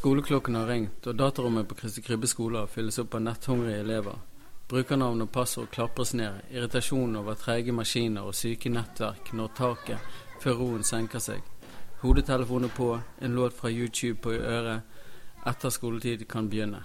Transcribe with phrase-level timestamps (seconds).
[0.00, 4.29] Skoleklokken har ringt, og datarommet på Kristi Krybbe skole fylles opp av netthungrige elever.
[4.70, 10.60] Brukernavn og passord klapres ned, irritasjon over trege maskiner og syke nettverk når taket før
[10.60, 11.40] roen senker seg.
[12.04, 14.86] Hodetelefoner på, en låt fra YouTube på øret.
[15.46, 16.84] Etter skoletid kan begynne.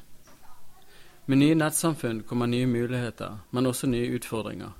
[1.25, 4.73] Med nye nettsamfunn kommer nye muligheter, men også nye utfordringer.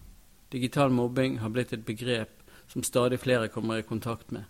[0.50, 4.50] Digital mobbing har blitt et begrep som stadig flere kommer i kontakt med.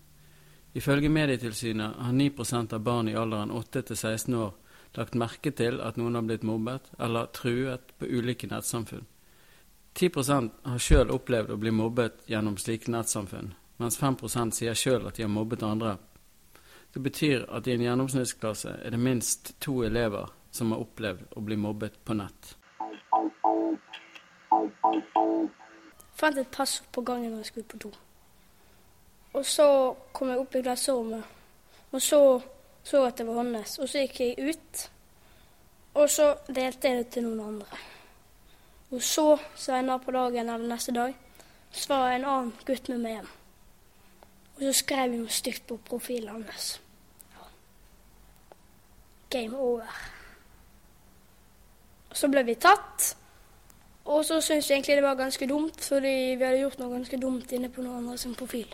[0.72, 4.54] Ifølge Medietilsynet har 9% av barn i alderen 8 til 16 år
[4.96, 9.04] lagt merke til at noen har blitt mobbet eller truet på ulike nettsamfunn.
[9.96, 15.16] 10% har sjøl opplevd å bli mobbet gjennom slike nettsamfunn, mens 5 sier sjøl at
[15.16, 15.96] de har mobbet andre.
[16.92, 21.44] Det betyr at i en gjennomsnittsklasse er det minst to elever som har opplevd å
[21.44, 22.56] bli mobbet på nett.
[26.16, 27.94] Fant et passord på gangen når jeg skulle på do.
[29.36, 29.66] Og så
[30.16, 31.32] kom jeg opp i klasserommet,
[31.92, 32.20] og så
[32.86, 33.78] så at det var hans.
[33.82, 34.82] Og så gikk jeg ut,
[35.96, 37.78] og så delte jeg det til noen andre.
[38.90, 41.14] Og så, senere på dagen eller neste dag,
[41.72, 43.30] så var en annen gutt med meg hjem.
[44.56, 46.68] Og så skrev vi noe stygt på profilen hans.
[47.34, 47.48] Ja.
[49.30, 49.96] Game over.
[52.10, 53.16] Og så ble vi tatt.
[54.06, 57.18] Og så syntes jeg egentlig det var ganske dumt, fordi vi hadde gjort noe ganske
[57.20, 58.70] dumt inne på noen andre sin profil.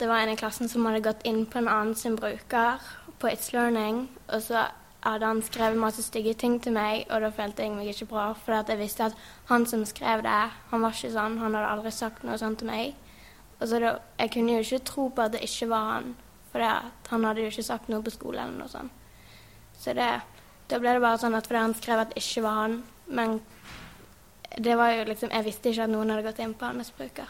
[0.00, 2.80] Det var en i klassen som hadde gått inn på en annen sin bruker
[3.20, 4.62] på It's Learning, og så
[5.04, 8.30] hadde han skrevet masse stygge ting til meg, og da følte jeg meg ikke bra,
[8.32, 9.18] for jeg visste at
[9.50, 10.38] han som skrev det,
[10.70, 12.94] han var ikke sånn, han hadde aldri sagt noe sånt til meg.
[13.58, 16.16] Og så da, Jeg kunne jo ikke tro på at det ikke var han,
[16.52, 16.64] for
[17.10, 18.92] han hadde jo ikke sagt noe på skolen eller noe sånt.
[19.76, 20.08] Så det,
[20.72, 23.36] da ble det bare sånn at fordi han skrev at det ikke var han, men
[24.56, 27.28] det var jo liksom Jeg visste ikke at noen hadde gått inn på hans bruker.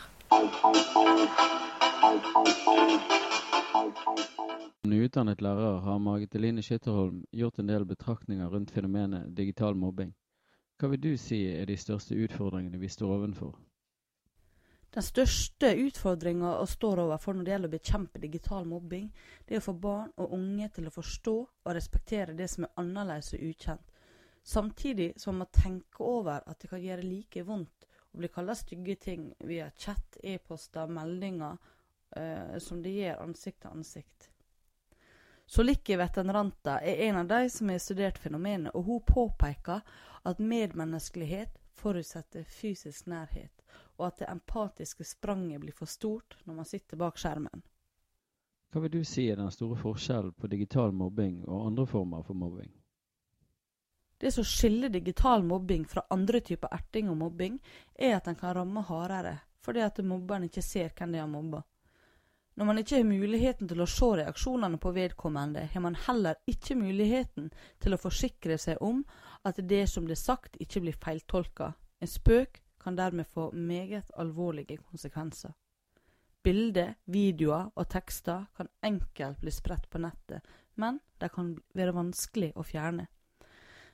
[4.91, 10.10] Nyutdannet lærer har Margit Eline Skytterholm gjort en del betraktninger rundt fenomenet digital mobbing.
[10.81, 13.54] Hva vil du si er de største utfordringene vi står ovenfor?
[14.91, 19.06] Den største utfordringa vi står overfor når det gjelder å bekjempe digital mobbing,
[19.47, 22.75] det er å få barn og unge til å forstå og respektere det som er
[22.82, 23.98] annerledes og ukjent.
[24.42, 28.97] Samtidig som man tenker over at det kan gjøre like vondt å bli kalt stygge
[28.98, 31.60] ting via chat, e-poster, meldinger,
[32.16, 34.31] eh, som det gjør ansikt til ansikt.
[35.50, 39.81] Solikki Vetenranta er en av de som har studert fenomenet, og hun påpeker
[40.22, 43.60] at medmenneskelighet forutsetter fysisk nærhet
[44.00, 47.62] og at det empatiske spranget blir for stort når man sitter bak skjermen.
[48.71, 52.38] Hva vil du si er den store forskjellen på digital mobbing og andre former for
[52.38, 52.71] mobbing?
[54.21, 57.59] Det som skiller digital mobbing fra andre typer erting og mobbing,
[57.94, 61.62] er at den kan ramme hardere, fordi at mobberen ikke ser hvem de har mobba.
[62.60, 66.75] Når man ikke har muligheten til å se reaksjonene på vedkommende, har man heller ikke
[66.76, 67.47] muligheten
[67.81, 68.98] til å forsikre seg om
[69.48, 71.71] at det som blir sagt, ikke blir feiltolka.
[72.04, 75.54] En spøk kan dermed få meget alvorlige konsekvenser.
[76.44, 80.44] Bilder, videoer og tekster kan enkelt bli spredt på nettet,
[80.77, 83.09] men de kan være vanskelig å fjerne.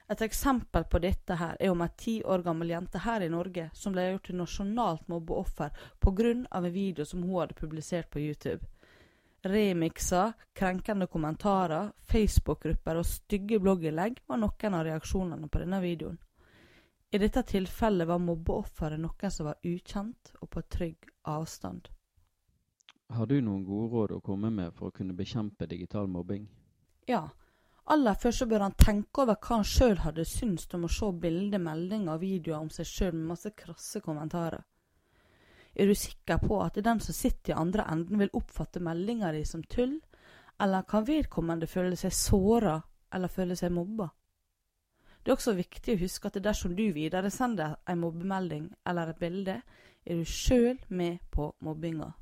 [0.08, 3.70] Et eksempel på dette her er om ei ti år gammel jente her i Norge
[3.74, 6.46] som ble gjort til nasjonalt mobbeoffer pga.
[6.50, 8.66] en video som hun hadde publisert på YouTube.
[9.42, 16.18] Remikser, krenkende kommentarer, Facebook-grupper og stygge blogginnlegg var noen av reaksjonene på denne videoen.
[17.10, 21.88] I dette tilfellet var mobbeofferet noen som var ukjent og på trygg avstand.
[23.08, 26.48] Har du noen gode råd å komme med for å kunne bekjempe digital mobbing?
[27.06, 27.28] Ja.
[27.88, 31.10] Aller først så bør han tenke over hva han sjøl hadde syntes om å se
[31.22, 34.64] bilder, meldinger og videoer om seg sjøl med masse krasse kommentarer.
[35.76, 39.44] Er du sikker på at den som sitter i andre enden vil oppfatte meldinga di
[39.46, 40.00] som tull,
[40.58, 42.80] eller kan vedkommende føle seg såra
[43.14, 44.08] eller føle seg mobba?
[45.22, 49.60] Det er også viktig å huske at dersom du videresender en mobbemelding eller et bilde,
[50.06, 52.12] er du sjøl med på mobbinga.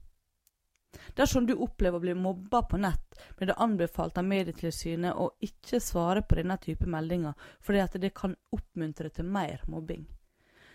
[1.17, 5.81] Dersom du opplever å bli mobba på nett, blir det anbefalt av Medietilsynet å ikke
[5.82, 10.06] svare på denne type meldinger, fordi at det kan oppmuntre til mer mobbing.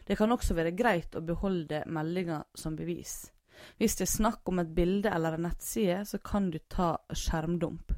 [0.08, 3.30] Det kan også være greit å beholde meldinga som bevis.
[3.78, 7.94] Hvis det er snakk om et bilde eller en nettside, så kan du ta skjermdump.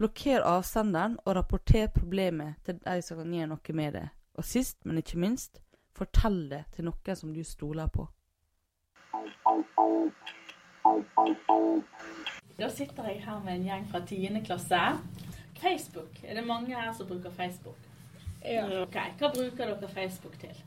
[0.00, 4.06] Blokker avsenderen og rapporter problemet til de som kan gjøre noe med det.
[4.38, 5.60] Og sist, men ikke minst,
[5.96, 8.06] fortell det til noen som du stoler på.
[12.60, 14.40] Da sitter jeg her med en gjeng fra 10.
[14.44, 14.80] klasse.
[15.60, 16.20] Facebook.
[16.24, 17.76] Er det mange her som bruker Facebook?
[18.44, 18.64] Ja.
[18.82, 19.12] Okay.
[19.18, 20.62] Hva bruker dere Facebook til?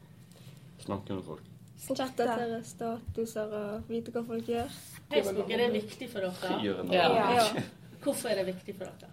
[0.80, 1.50] Snakke med folk.
[1.90, 4.70] Oppdatere statuser og vite hva folk gjør.
[5.12, 6.60] Facebook, Er det viktig for dere?
[6.92, 7.08] Ja.
[7.34, 7.64] Ja.
[8.04, 9.10] Hvorfor er det viktig for dere?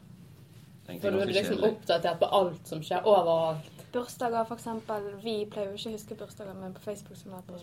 [1.00, 3.70] For du er liksom oppdatert på alt som skjer overalt.
[3.92, 5.08] Bursdager, eksempel.
[5.22, 7.60] Vi pleier jo ikke å huske bursdager, men på Facebook som er det.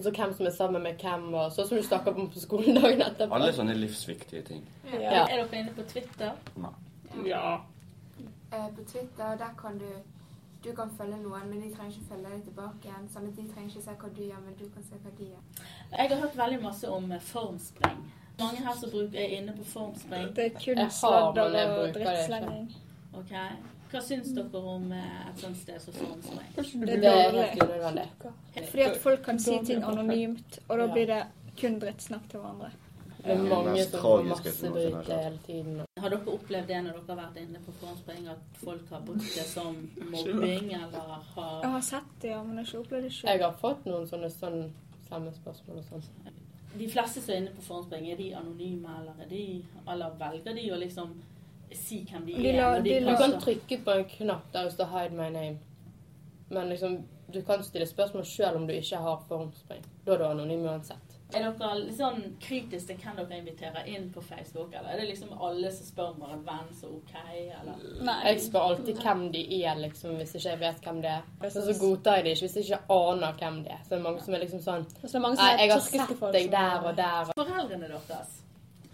[0.00, 2.40] Og så hvem som er sammen med hvem, og sånn som du snakker om på
[2.40, 3.34] skolen dagen etterpå.
[3.36, 4.62] Alle sånne livsviktige ting.
[4.88, 5.26] Ja.
[5.26, 6.30] Er dere inne på Twitter?
[6.56, 6.70] Nei.
[7.28, 7.58] Ja.
[8.48, 9.90] Eh, på Twitter, der kan du
[10.64, 13.04] Du kan følge noen, men de trenger ikke følge deg tilbake igjen.
[13.12, 15.28] Sånn at de trenger ikke se hva du gjør, men du kan se hva de
[15.30, 15.62] gjør.
[15.98, 18.02] Jeg har hørt veldig masse om formspring.
[18.40, 20.34] Mange her som bruker, er inne på formspring.
[20.36, 22.66] Det er kun sladder og drittslenging.
[23.18, 23.32] Ok.
[23.90, 26.52] Hva syns dere om eh, et sånt sted som formspreng?
[26.54, 28.06] Det er Det er dårlig.
[28.70, 31.24] Fordi at folk kan si ting anonymt, og da blir det
[31.58, 32.70] kun drittsnakk til hverandre.
[33.20, 35.24] Det er mange som får masse som har drit skjedd.
[35.24, 35.80] hele tiden.
[36.00, 39.34] Har dere opplevd det når dere har vært inne på forhåndspoeng, at folk har brukt
[39.36, 43.08] det som mobbing, eller har Jeg har sett det, ja, men jeg har ikke opplevd
[43.08, 44.62] det Jeg har fått noen sånne sånn
[45.10, 46.06] samme spørsmål og sånn.
[46.78, 49.44] De fleste som er inne på forhåndspoeng, er de anonyme, eller er de
[49.88, 51.14] Eller velger de å liksom
[51.76, 52.56] si hvem de, De er?
[52.60, 55.58] la- de de Du kan trykke på en knapp der det står 'hide my name'.
[56.50, 59.84] Men liksom, du kan stille spørsmål sjøl om du ikke har formspring.
[60.06, 61.10] Da er du anonym uansett.
[61.30, 65.08] Er dere litt sånn kritiske til hvem dere inviterer inn på Facebook, eller er det
[65.12, 67.12] liksom alle som spør om en venn, så OK,
[67.60, 68.16] eller Nei.
[68.24, 71.22] Jeg spør alltid hvem de er, liksom, hvis ikke jeg vet hvem det er.
[71.50, 73.80] Så, så godtar jeg det ikke hvis jeg ikke aner hvem det er.
[73.84, 76.86] Så det er mange som er liksom sånn er Nei, jeg har sett deg der
[76.90, 77.30] og der.
[77.38, 78.42] Foreldrene deres,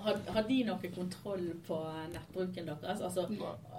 [0.07, 1.77] har, har de noe kontroll på
[2.13, 3.01] nettbruken deres?
[3.01, 3.27] Altså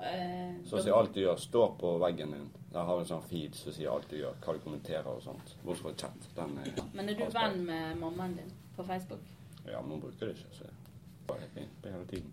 [0.03, 2.49] eh, Så sier alt du gjør, står på veggen din.
[2.73, 5.23] Der har du en sånn feed som sier alt du gjør, hva du kommenterer og
[5.23, 5.55] sånt.
[5.63, 6.27] Bortsett fra chat.
[6.35, 9.23] Den er Men er du venn med mammaen din på Facebook?
[9.65, 12.31] Ja, men hun bruker det ikke, så det er helt fint på hele tiden.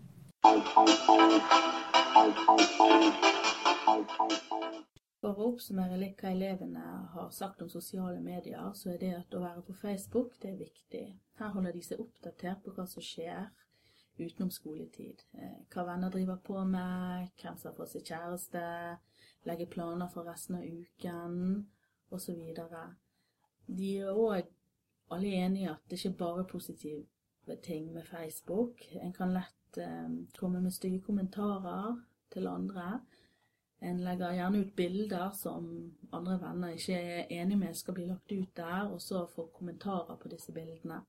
[5.25, 9.35] For å oppsummere litt hva elevene har sagt om sosiale medier, så er det at
[9.35, 11.07] å være på Facebook, det er viktig.
[11.41, 13.49] Her holder de seg oppdatert på hva som skjer
[14.19, 15.23] utenom skoletid.
[15.35, 18.65] Eh, Hva venner driver på med, hvem som har fått seg kjæreste,
[19.49, 21.67] legge planer for resten av uken,
[22.15, 22.43] osv.
[23.67, 24.53] De er òg
[25.15, 28.85] alle enige i at det ikke bare er positive ting med Facebook.
[29.03, 30.09] En kan lett eh,
[30.39, 31.99] komme med stygge kommentarer
[32.33, 33.01] til andre.
[33.85, 35.67] En legger gjerne ut bilder som
[36.13, 40.17] andre venner ikke er enig med skal bli lagt ut der, og så får kommentarer
[40.17, 41.03] på disse bildene.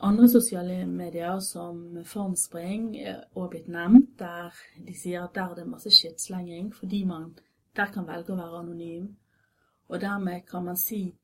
[0.00, 4.54] Andre sosiale medier som Formspring er også blitt nevnt, der
[4.86, 7.32] de sier at der er det masse skittslenging, fordi man
[7.76, 9.08] der kan velge å være anonym.
[9.88, 11.14] Og dermed kan man si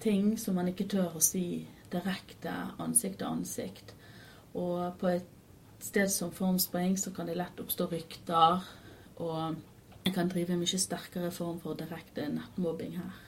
[0.00, 2.52] ting som man ikke tør å si direkte
[2.82, 3.94] ansikt til ansikt.
[4.54, 5.30] Og på et
[5.78, 8.66] sted som Formspring så kan det lett oppstå rykter,
[9.22, 9.54] og
[10.04, 13.24] en kan drive en mye sterkere form for direkte nettmobbing her.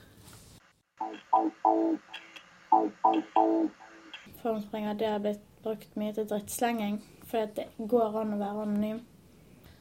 [4.41, 9.01] Formsprenger det har blitt brukt mye til drittslenging, fordi det går an å være anonym.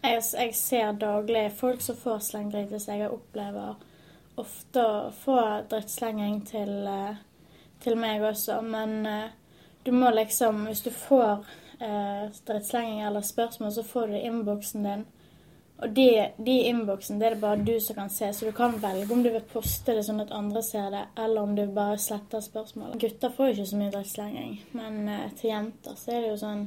[0.03, 3.81] Jeg, jeg ser daglig folk som får slengdrit hvis jeg opplever
[4.41, 5.39] ofte å få
[5.69, 7.21] drittslenging til, eh,
[7.85, 9.37] til meg også, men eh,
[9.85, 11.45] du må liksom Hvis du får
[11.81, 15.05] eh, drittslenging eller spørsmål, så får du det i innboksen din.
[15.81, 18.75] Og de, de innboksen det er det bare du som kan se, så du kan
[18.83, 21.97] velge om du vil poste det sånn at andre ser det, eller om du bare
[22.01, 22.99] sletter spørsmål.
[23.01, 26.43] Gutter får jo ikke så mye drittslenging, men eh, til jenter så er det jo
[26.43, 26.67] sånn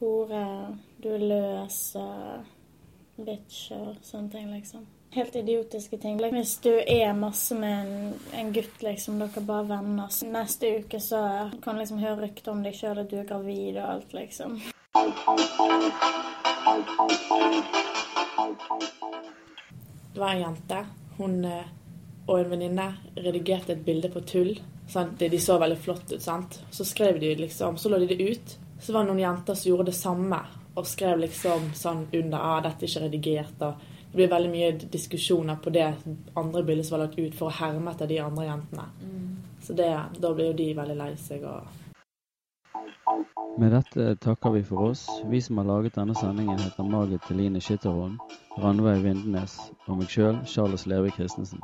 [0.00, 0.42] hore,
[0.98, 4.82] du er løs og bitch og sånne ting, liksom.
[5.12, 6.16] Helt idiotiske ting.
[6.32, 10.70] Hvis du er masse med en, en gutt, liksom, dere er bare venner, så neste
[10.80, 11.20] uke så
[11.62, 14.58] kan du liksom høre rykter om deg sjøl at du er gravid og alt, liksom.
[20.12, 20.82] Det var en jente.
[21.18, 21.70] Hun eh,
[22.26, 24.54] og en venninne redigerte et bilde på tull.
[24.88, 25.18] Sant?
[25.18, 26.22] De så veldig flott ut.
[26.22, 26.60] sant?
[26.70, 28.58] Så skrev de liksom, så lå de det ut.
[28.80, 30.40] Så var det noen jenter som gjorde det samme
[30.72, 33.62] og skrev liksom sånn under ah, 'Dette er ikke redigert'.
[33.62, 33.74] og
[34.10, 35.94] Det blir veldig mye diskusjoner på det
[36.36, 38.86] andre bildet som var lagt ut, for å herme etter de andre jentene.
[39.62, 41.44] Så det, da blir jo de veldig lei seg.
[41.44, 41.81] og
[43.58, 45.06] Med dette takker vi for oss.
[45.28, 48.18] Vi som har laget denne sendingen heter Margit Eline Skytterholm,
[48.58, 51.60] Randveig Vindenes og meg sjøl, Charles Levi Christensen.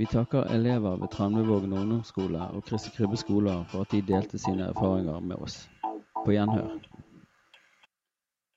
[0.00, 4.70] Vi takker elever ved Tranmevågen ungdomsskole og Kristi Krybbe skoler for at de delte sine
[4.72, 5.66] erfaringer med oss.
[6.24, 6.89] På gjenhør.